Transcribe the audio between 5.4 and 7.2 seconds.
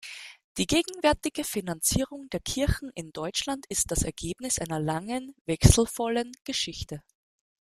wechselvollen Geschichte.